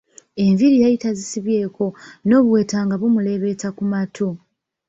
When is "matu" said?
3.91-4.27